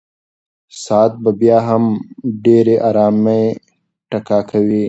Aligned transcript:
ساعت 0.83 1.11
به 1.23 1.31
بیا 1.39 1.59
هم 1.67 1.83
په 2.13 2.27
ډېرې 2.45 2.75
ارامۍ 2.89 3.45
ټکا 4.09 4.39
کوي. 4.49 4.79